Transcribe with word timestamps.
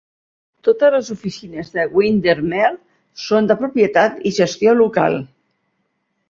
Totes 0.67 0.93
les 0.93 1.11
oficines 1.15 1.69
de 1.75 1.83
Windermere 1.97 2.71
són 3.25 3.51
de 3.53 3.59
propietat 3.61 4.19
i 4.31 4.33
gestió 4.39 4.75
local. 4.81 5.21